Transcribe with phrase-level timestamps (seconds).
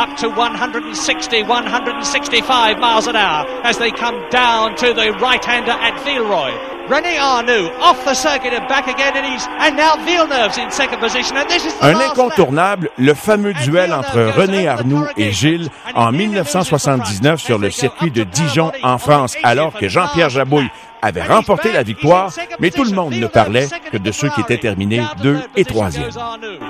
[0.00, 6.02] up to 160, 165 miles an hour as they come down to the right-hander at
[6.04, 6.50] Villeroy.
[6.88, 11.00] René Arnoux off the circuit and back again, and he's and now Villeneuve's in second
[11.00, 15.68] position, and this is the Un incontournable, le fameux duel entre René Arnoux et Gilles
[15.94, 20.70] en 1979 sur le circuit de Dijon en France, alors que Jean-Pierre Jabouille
[21.02, 24.58] avait remporté la victoire, mais tout le monde ne parlait que de ceux qui étaient
[24.58, 26.10] terminés deux et troisième.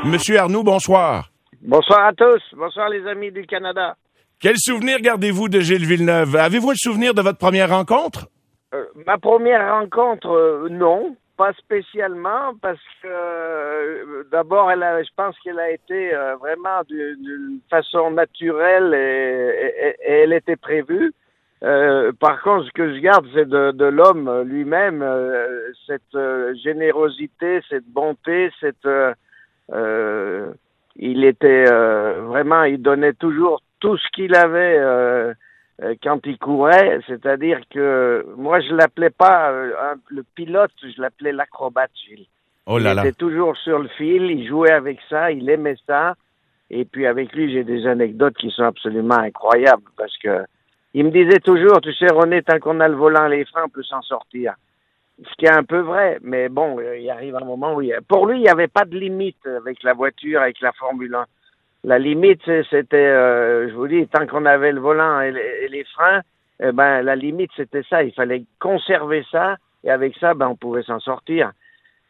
[0.04, 1.30] Monsieur Arnoux, bonsoir.
[1.62, 2.42] Bonsoir à tous.
[2.56, 3.96] Bonsoir les amis du Canada.
[4.40, 6.36] Quel souvenir gardez-vous de Gilles Villeneuve?
[6.36, 8.28] Avez-vous le souvenir de votre première rencontre?
[8.72, 15.08] Euh, ma première rencontre, euh, non, pas spécialement, parce que euh, d'abord, elle a, je
[15.16, 21.12] pense qu'elle a été vraiment d'une façon naturelle et, et- et elle était prévue.
[21.60, 25.04] Par contre, ce que je garde, c'est de, de l'homme lui-même,
[25.86, 26.16] cette
[26.64, 28.88] générosité, cette bonté, cette.
[31.00, 35.32] Il était euh, vraiment, il donnait toujours tout ce qu'il avait euh,
[35.82, 41.32] euh, quand il courait, c'est-à-dire que moi je l'appelais pas euh, le pilote, je l'appelais
[41.32, 41.90] l'acrobate.
[42.06, 42.26] Gilles.
[42.66, 43.02] Oh là il là.
[43.02, 46.14] était toujours sur le fil, il jouait avec ça, il aimait ça.
[46.68, 50.44] Et puis avec lui, j'ai des anecdotes qui sont absolument incroyables parce que
[50.92, 53.68] il me disait toujours, tu sais René, tant qu'on a le volant, les freins, on
[53.70, 54.54] peut s'en sortir.
[55.28, 57.92] Ce qui est un peu vrai, mais bon, euh, il arrive un moment où il
[57.92, 61.14] a- pour lui, il n'y avait pas de limite avec la voiture, avec la Formule
[61.14, 61.26] 1.
[61.84, 65.32] La limite, c'était, euh, je vous dis, tant qu'on avait le volant et
[65.68, 66.20] les, freins,
[66.62, 68.02] eh ben la limite c'était ça.
[68.02, 71.52] Il fallait conserver ça et avec ça, ben on pouvait s'en sortir.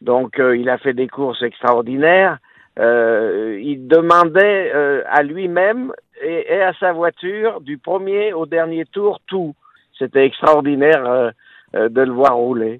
[0.01, 2.37] Donc euh, il a fait des courses extraordinaires.
[2.77, 4.71] Il demandait
[5.05, 9.53] à lui-même et, à sa voiture du premier au dernier tour tout.
[9.97, 11.31] C'était extraordinaire
[11.73, 12.79] de le voir rouler.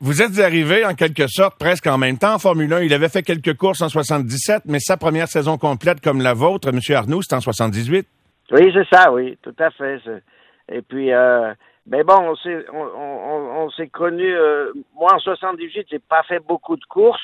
[0.00, 2.82] Vous êtes arrivé en quelque sorte presque en même temps en Formule 1.
[2.82, 6.68] Il avait fait quelques courses en 77, mais sa première saison complète comme la vôtre,
[6.68, 6.78] M.
[6.94, 8.06] Arnoux, c'est en 78.
[8.52, 9.98] Oui, c'est ça, oui, tout à fait.
[10.70, 11.52] Et puis, euh,
[11.90, 14.32] mais bon, on s'est, on, on, on s'est connus.
[14.36, 17.20] euh, moi, en 78, j'ai pas fait beaucoup de courses,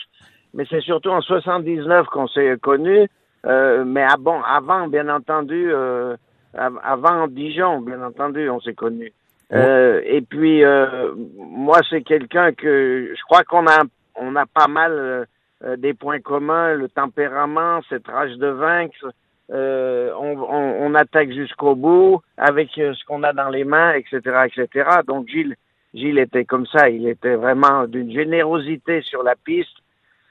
[0.53, 3.09] mais c'est surtout en 79 qu'on s'est connus.
[3.47, 6.17] Euh, mais ah bon, avant, bien entendu, euh,
[6.59, 9.12] av- avant Dijon, bien entendu, on s'est connus.
[9.53, 13.82] Euh, et puis, euh, moi, c'est quelqu'un que je crois qu'on a,
[14.16, 15.25] on a pas mal euh,
[15.65, 19.12] euh, des points communs, le tempérament, cette rage de vaincre.
[19.53, 23.93] Euh, on, on, on attaque jusqu'au bout avec euh, ce qu'on a dans les mains,
[23.93, 24.91] etc., etc.
[25.06, 25.56] Donc Gilles,
[25.93, 26.88] Gilles était comme ça.
[26.88, 29.76] Il était vraiment d'une générosité sur la piste.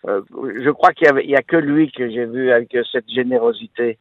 [0.08, 0.22] Euh,
[0.62, 3.98] je crois qu'il y, y a que lui que j'ai vu avec cette générosité.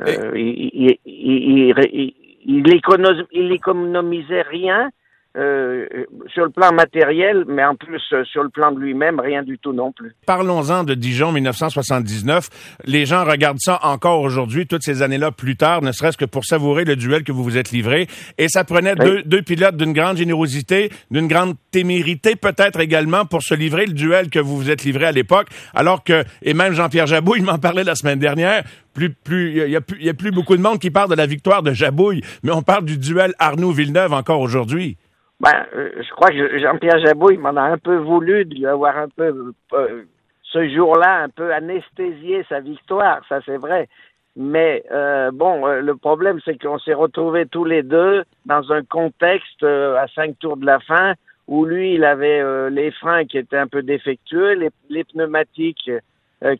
[0.00, 2.14] Euh, il, il, il,
[2.44, 4.90] il, il, il économis- il économisait rien
[5.36, 5.86] euh,
[6.32, 9.58] sur le plan matériel, mais en plus euh, sur le plan de lui-même, rien du
[9.58, 10.14] tout non plus.
[10.26, 12.48] Parlons-en de Dijon 1979.
[12.84, 16.44] Les gens regardent ça encore aujourd'hui, toutes ces années-là plus tard, ne serait-ce que pour
[16.44, 18.08] savourer le duel que vous vous êtes livré.
[18.38, 19.04] Et ça prenait Oui.
[19.06, 23.92] deux, deux pilotes d'une grande générosité, d'une grande témérité peut-être également pour se livrer le
[23.94, 25.48] duel que vous vous êtes livré à l'époque.
[25.74, 28.64] Alors que, et même Jean-Pierre Jabouille m'en parlait la semaine dernière,
[28.94, 31.08] plus, plus, il y a, plus- il y a plus beaucoup de monde qui parle
[31.08, 34.98] de la victoire de Jabouille, mais on parle du duel Arnoux-Villeneuve encore aujourd'hui.
[35.42, 38.96] Ben, euh, je crois que Jean-Pierre Jabouille m'en a un peu voulu de lui avoir
[38.96, 40.02] un peu, euh,
[40.44, 43.88] ce jour-là, un peu anesthésié sa victoire, ça c'est vrai.
[44.36, 49.64] Mais euh, bon, le problème c'est qu'on s'est retrouvés tous les deux dans un contexte
[49.64, 51.14] à cinq tours de la fin
[51.48, 55.90] où lui il avait les freins qui étaient un peu défectueux, les, les pneumatiques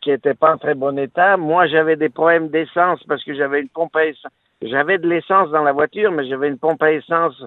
[0.01, 1.37] qui étaient pas en très bon état.
[1.37, 4.31] Moi j'avais des problèmes d'essence parce que j'avais une pompe à essence.
[4.61, 7.41] J'avais de l'essence dans la voiture, mais j'avais une pompe à essence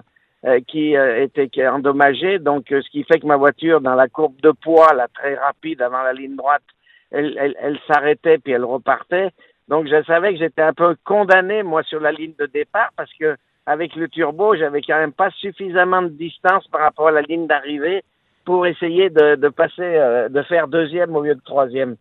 [0.67, 2.39] qui euh, était qui endommagée.
[2.39, 5.35] Donc, euh, ce qui fait que ma voiture, dans la courbe de poids, là, très
[5.35, 6.63] rapide avant la ligne droite,
[7.11, 9.29] elle, elle, s'arrêtait puis elle repartait.
[9.67, 13.11] Donc, je savais que j'étais un peu condamné, moi, sur la ligne de départ parce
[13.13, 17.21] que avec le turbo, j'avais quand même pas suffisamment de distance par rapport à la
[17.21, 18.03] ligne d'arrivée
[18.45, 21.97] pour essayer de, passer, euh, de faire deuxième au lieu de troisième.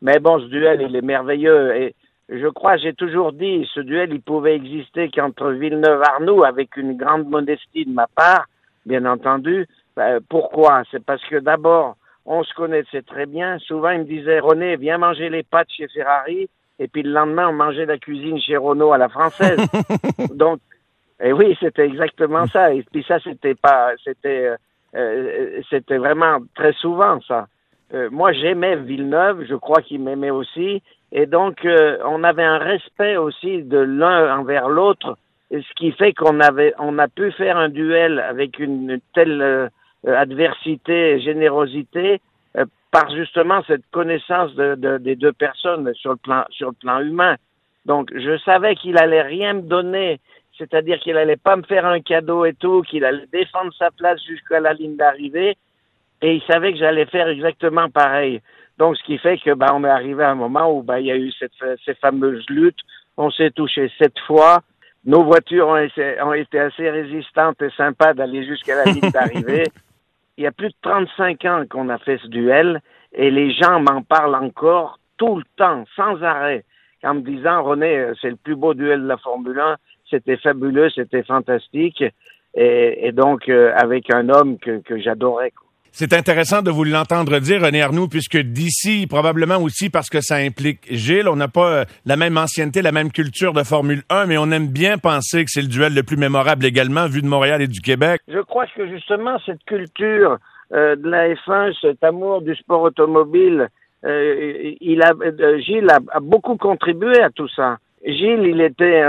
[0.00, 1.76] Mais bon, ce duel, il est merveilleux.
[1.76, 1.94] Et
[2.28, 7.28] je crois, j'ai toujours dit, ce duel, il pouvait exister qu'entre Villeneuve-Arnoux, avec une grande
[7.28, 8.46] modestie de ma part,
[8.86, 9.66] bien entendu.
[9.96, 10.82] Ben, pourquoi?
[10.90, 13.58] C'est parce que d'abord, on se connaissait très bien.
[13.58, 16.48] Souvent, il me disait, René, viens manger les pâtes chez Ferrari.
[16.78, 19.58] Et puis le lendemain, on mangeait la cuisine chez Renault à la française.
[20.34, 20.60] Donc,
[21.22, 22.72] et oui, c'était exactement ça.
[22.72, 24.56] Et puis ça, c'était pas, c'était, euh,
[24.96, 27.46] euh, c'était vraiment très souvent ça.
[27.94, 32.58] Euh, moi, j'aimais Villeneuve, je crois qu'il m'aimait aussi, et donc euh, on avait un
[32.58, 35.18] respect aussi de l'un envers l'autre,
[35.50, 39.42] et ce qui fait qu'on avait, on a pu faire un duel avec une, telle
[39.42, 39.68] euh,
[40.06, 42.20] adversité, générosité,
[42.56, 46.74] euh, par justement cette connaissance de, de- des deux personnes sur le plan, sur le
[46.74, 47.36] plan humain.
[47.84, 50.18] Donc, je savais qu'il allait rien me donner,
[50.56, 54.22] c'est-à-dire qu'il allait pas me faire un cadeau et tout, qu'il allait défendre sa place
[54.24, 55.56] jusqu'à la ligne d'arrivée,
[56.22, 58.40] et il savait que j'allais faire exactement pareil.
[58.78, 61.06] Donc, ce qui fait que, ben, on est arrivé à un moment où, ben, il
[61.06, 61.52] y a eu cette,
[61.84, 62.80] ces fameuses luttes.
[63.16, 64.60] On s'est touché sept fois.
[65.04, 69.64] Nos voitures ont été, ont été assez résistantes et sympas d'aller jusqu'à la ligne d'arrivée.
[70.38, 72.80] Il y a plus de 35 ans qu'on a fait ce duel
[73.12, 76.64] et les gens m'en parlent encore tout le temps, sans arrêt,
[77.02, 79.76] en me disant, René, euh, c'est le plus beau duel de la Formule 1,
[80.08, 82.02] c'était fabuleux, c'était fantastique,
[82.54, 85.52] et, et donc euh, avec un homme que, que j'adorais.
[85.94, 90.36] C'est intéressant de vous l'entendre dire, René Arnoux, puisque d'ici, probablement aussi parce que ça
[90.36, 94.24] implique Gilles, on n'a pas euh, la même ancienneté, la même culture de Formule 1,
[94.24, 97.26] mais on aime bien penser que c'est le duel le plus mémorable également, vu de
[97.26, 98.22] Montréal et du Québec.
[98.26, 100.38] Je crois que justement, cette culture
[100.72, 103.68] euh, de la F1, cet amour du sport automobile,
[104.06, 105.12] euh, il a,
[105.58, 107.76] Gilles a, beaucoup contribué à tout ça.
[108.02, 109.02] Gilles, il était,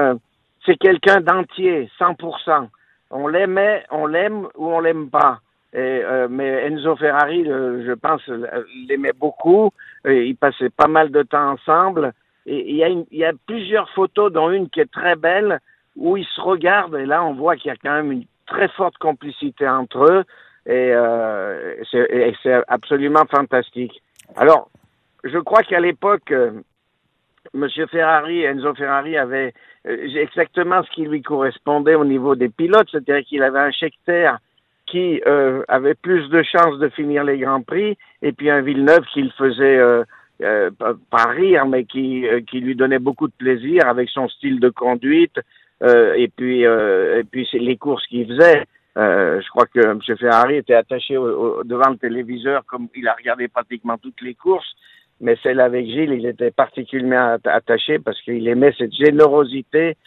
[0.65, 2.67] c'est quelqu'un d'entier, 100%.
[3.11, 5.39] On l'aimait, on l'aime ou on l'aime pas.
[5.75, 8.21] Euh, mais Enzo Ferrari, je pense,
[8.87, 9.71] l'aimait beaucoup.
[10.05, 12.13] Et ils passaient pas mal de temps ensemble.
[12.45, 12.75] Il
[13.11, 15.59] y, a plusieurs photos, dont une qui est très belle,
[15.95, 16.95] où ils se regardent.
[16.95, 20.23] Et là, on voit qu'il y a quand même une très forte complicité entre eux.
[20.65, 24.01] Et, euh, c'est absolument fantastique.
[24.35, 24.69] Alors,
[25.23, 26.51] je crois qu'à l'époque, euh,
[27.53, 29.53] Monsieur Ferrari, Enzo Ferrari avait
[29.87, 33.97] euh, exactement ce qui lui correspondait au niveau des pilotes, c'est-à-dire qu'il avait un chèque
[34.93, 39.03] qui euh, avait plus de chances de finir les Grands Prix, et puis un Villeneuve
[39.11, 40.03] qui le faisait euh,
[40.43, 40.69] euh
[41.09, 45.39] pas rire, mais qui, qui lui donnait beaucoup de plaisir avec son style de conduite,
[45.81, 48.65] et puis et puis les courses qu'il faisait.
[48.95, 49.99] je crois que M.
[50.17, 54.75] Ferrari était attaché devant le téléviseur comme il a regardé pratiquement toutes les courses,
[55.19, 59.97] mais celle avec Gilles, il était particulièrement attaché parce qu'il aimait cette générosité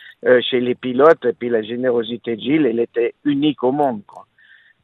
[0.48, 4.02] chez les pilotes, et puis la générosité de Gilles, elle était unique au monde.
[4.06, 4.26] Quoi.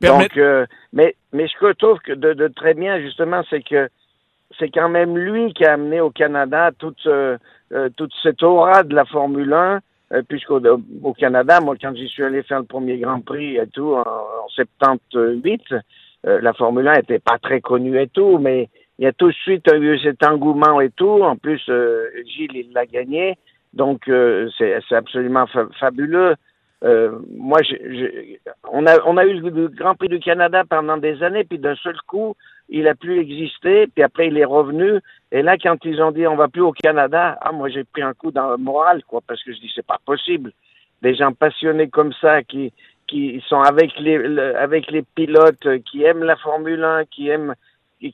[0.03, 3.63] Donc, euh, mais, mais ce que je trouve que de, de très bien, justement, c'est
[3.63, 3.89] que
[4.59, 7.39] c'est quand même lui qui a amené au Canada toute, euh,
[7.73, 9.81] euh toute cette aura de la Formule 1,
[10.13, 10.61] euh, puisqu'au
[11.03, 14.01] au Canada, moi, quand j'y suis allé faire le premier Grand Prix et tout, en,
[14.01, 15.75] en 78,
[16.25, 18.69] la Formule 1 était pas très connue et tout, mais
[18.99, 21.23] il y a tout de suite eu cet engouement et tout.
[21.23, 21.61] En plus,
[22.27, 23.37] Gilles, il l'a gagné.
[23.73, 24.09] Donc,
[24.57, 25.47] c'est absolument
[25.81, 26.37] fabuleux.
[26.85, 27.61] Euh, moi,
[28.73, 31.77] on, a, on a eu le Grand Prix du Canada pendant des années, puis d'un
[31.77, 32.35] seul coup,
[32.69, 35.01] il a plus existé, puis après il est revenu.
[35.31, 38.03] Et là, quand ils ont dit on va plus au Canada, ah moi j'ai pris
[38.03, 40.53] un coup dans le moral, quoi, parce que je dis c'est pas possible.
[41.03, 42.73] Des gens passionnés comme ça, qui
[43.07, 44.17] qui sont avec les
[44.57, 47.55] avec les pilotes, qui aiment la Formule 1, qui aiment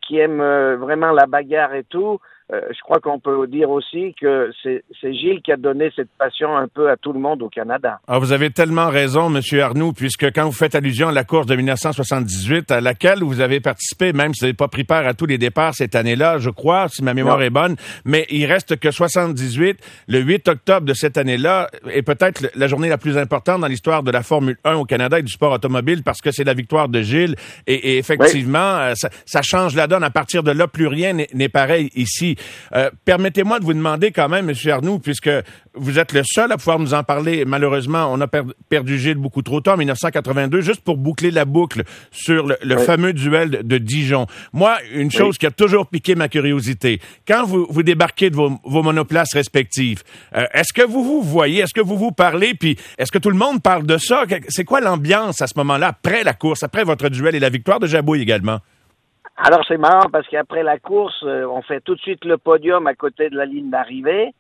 [0.03, 2.21] qui aiment euh, vraiment la bagarre et tout.
[2.51, 6.57] Euh, je crois qu'on peut dire aussi que c'est Gilles qui a donné cette passion
[6.57, 8.01] un peu à tout le monde au Canada.
[8.09, 11.47] Ah, vous avez tellement raison, Monsieur Arnoux, puisque quand vous faites allusion à la course
[11.47, 15.13] de 1978, à laquelle vous avez participé, même si vous n'avez pas pris part à
[15.13, 18.79] tous les départs cette année-là, je crois, si ma mémoire est bonne, mais il reste
[18.79, 19.79] que 78,
[20.09, 24.03] le 8 octobre de cette année-là, est peut-être la journée la plus importante dans l'histoire
[24.03, 26.89] de la Formule 1 au Canada et du sport automobile, parce que c'est la victoire
[26.89, 27.37] de Gilles,
[27.67, 30.03] et, effectivement, euh, ça, ça change la donne.
[30.03, 32.38] À partir de là, plus rien n'est pareil ici.
[32.75, 34.71] Euh, permettez-moi de vous demander quand même, M.
[34.71, 35.31] Arnoux, puisque
[35.75, 37.45] vous êtes le seul à pouvoir nous en parler.
[37.45, 38.27] Malheureusement, on a
[38.69, 43.13] perdu Gilles beaucoup trop tôt en 1982, juste pour boucler la boucle sur le, fameux
[43.13, 44.27] duel de, Dijon.
[44.53, 48.83] Moi, une chose qui a toujours piqué ma curiosité, quand vous, vous débarquez de vos,
[48.83, 50.03] monoplaces respectives,
[50.35, 53.31] euh, est-ce que vous vous voyez, est-ce que vous vous parlez, puis est-ce que tout
[53.31, 54.25] le monde parle de ça?
[54.49, 57.81] C'est quoi l'ambiance à ce moment-là, après la course, après votre duel et la victoire
[57.81, 58.61] de Jabouille également?
[59.39, 62.89] Alors c'est marrant parce qu'après la course, euh, on fait tout de suite le podium
[62.89, 64.33] à côté de la ligne d'arrivée.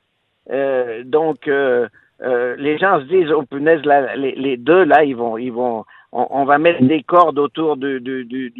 [0.50, 1.88] Euh, donc euh,
[2.20, 3.80] les gens se disent, oh punaise,
[4.16, 8.24] les, deux là, ils vont, ils vont, on, va mettre des cordes autour du, du,
[8.24, 8.52] du,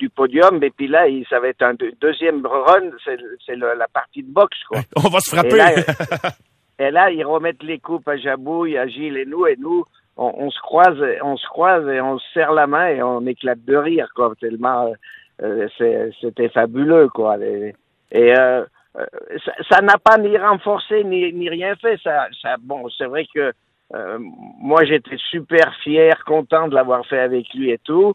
[0.00, 4.32] du, podium et puis là, ça va être un deuxième run, c'est la partie de
[4.32, 4.80] boxe quoi.
[4.96, 5.60] On va se frapper.
[6.80, 9.84] Et là, ils remettent les coupes à Jabouille, à Gilles et nous et nous.
[10.16, 13.24] On, on, se croise, on se croise et on se serre la main et on
[13.26, 14.94] éclate de rire, quoi, tellement euh,
[16.20, 17.36] c'était fabuleux, quoi.
[17.38, 17.74] Et,
[18.38, 18.64] euh,
[18.96, 19.04] euh,
[19.68, 21.98] ça n'a pas ni renforcé ni, rien fait.
[22.02, 23.52] Ça, ça bon, c'est vrai que
[24.58, 28.14] moi, j'étais super fier, content de l'avoir fait avec lui et tout.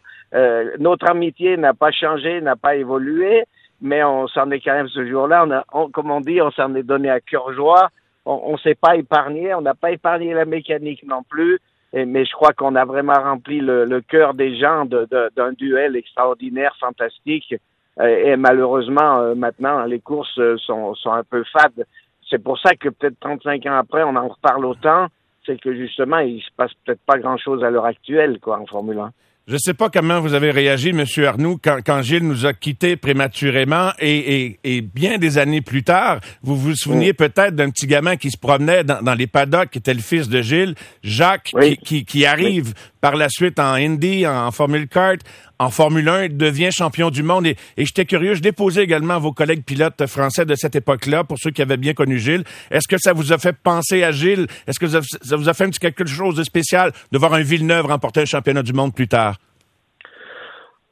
[0.80, 3.44] notre amitié n'a pas changé, n'a pas évolué,
[3.82, 6.84] mais on s'en est quand même ce jour-là, on comme on dit, on s'en est
[6.84, 7.90] donné à cœur joie.
[8.26, 11.60] On, ne s'est pas épargné, on n'a pas épargné la mécanique non plus
[11.94, 15.96] mais je crois qu'on a vraiment rempli le, le cœur des gens d'un de, duel
[15.96, 17.56] extraordinaire, fantastique.
[18.00, 21.86] Euh, et malheureusement, euh, maintenant, les courses euh, sont, sont un peu fades.
[22.30, 25.08] c'est pour ça que peut-être 35 ans après, on en reparle autant.
[25.46, 29.00] C'est que justement, il se passe peut-être pas grand-chose à l'heure actuelle, quoi, en Formule
[29.00, 29.12] 1.
[29.50, 32.54] Je ne sais pas comment vous avez réagi, Monsieur Arnoux, quand, quand Gilles nous a
[32.54, 37.72] quittés prématurément et, et, et, bien des années plus tard, vous vous souvenez peut-être d'un
[37.72, 40.76] petit gamin qui se promenait dans, dans, les paddocks, qui était le fils de Gilles,
[41.02, 45.20] Jacques, qui, qui, qui, arrive par la suite en Indy, en Formule Kart,
[45.60, 47.48] en Formule 1, devient champion du monde.
[47.48, 51.38] Et, et j'étais curieux, je déposais également vos collègues pilotes français de cette époque-là, pour
[51.38, 52.44] ceux qui avaient bien connu Gilles.
[52.72, 54.48] Est-ce que ça vous a fait penser à Gilles?
[54.68, 58.22] Est-ce que ça vous a fait quelque chose de spécial de voir un Villeneuve remporter
[58.22, 59.36] un championnat du monde plus tard?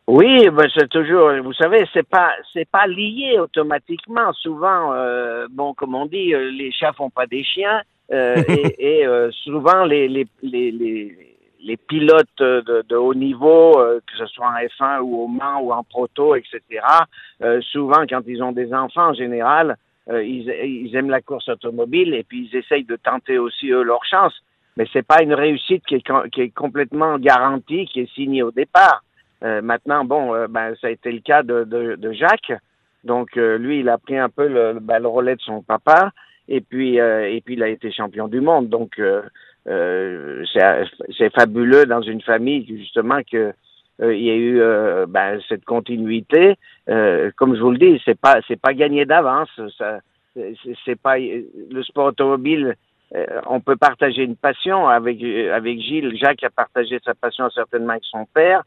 [0.07, 4.31] Oui, ben c'est toujours, vous savez, c'est pas, c'est pas lié automatiquement.
[4.41, 7.81] Souvent, euh, bon, comme on dit, euh, les chats font pas des chiens,
[8.13, 11.26] euh, et, et euh, souvent les, les, les, les,
[11.67, 15.71] les pilotes de, haut niveau, euh, que ce soit en F1 ou au Mans ou
[15.71, 16.61] en proto, etc.
[17.71, 19.77] souvent, quand ils ont des enfants, en général,
[20.09, 24.03] ils, ils aiment la course automobile et puis ils essayent de tenter aussi eux leur
[24.05, 24.33] chance.
[24.77, 29.03] Mais c'est pas une réussite qui est, complètement garantie, qui est signée au départ.
[29.43, 32.53] Euh, maintenant, bon, euh, ben, ça a été le cas de, de, Jacques.
[33.03, 36.11] Donc, euh, lui, il a pris un peu le, ben, le relais de son papa.
[36.47, 38.69] Et puis, et puis, il a été champion du monde.
[38.69, 39.01] Donc,
[39.67, 43.53] c'est fabuleux dans une famille, justement, que
[44.01, 44.61] il y a eu
[45.07, 46.55] ben, cette continuité.
[46.85, 49.49] comme je vous le dis, c'est pas c'est pas gagné d'avance.
[50.85, 52.75] C'est pas le sport automobile
[53.15, 56.17] euh, on peut partager une passion avec euh, avec Gilles.
[56.17, 58.63] Jacques a partagé sa passion certainement avec son père.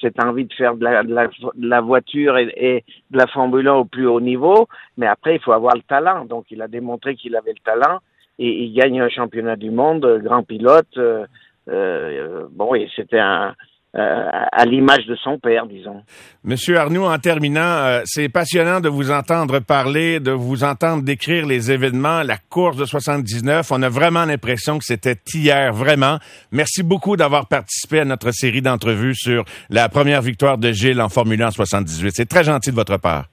[0.00, 3.84] Cette envie de faire de la, de la, voiture et, de la Formule 1 au
[3.84, 4.66] plus haut niveau.
[4.96, 6.24] Mais après, il faut avoir le talent.
[6.24, 8.00] Donc, il a démontré qu'il avait le talent
[8.38, 10.96] il gagne un championnat du monde, grand pilote.
[10.96, 11.26] Euh,
[11.68, 13.54] euh bon, et c'était un
[13.96, 16.02] euh, à l'image de son père, disons.
[16.42, 21.46] Monsieur Arnoux, en terminant, euh, c'est passionnant de vous entendre parler, de vous entendre décrire
[21.46, 23.70] les événements, la course de 79.
[23.70, 26.18] On a vraiment l'impression que c'était hier, vraiment.
[26.50, 31.08] Merci beaucoup d'avoir participé à notre série d'entrevues sur la première victoire de Gilles en
[31.08, 32.14] Formule 1 en 78.
[32.16, 33.26] C'est très gentil de votre part.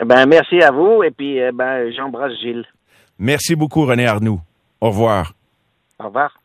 [0.00, 2.66] Eh ben, merci à vous et puis eh ben, j'embrasse Gilles.
[3.18, 4.40] Merci beaucoup, René Arnoux.
[4.80, 5.34] Au revoir.
[5.98, 6.38] Au revoir.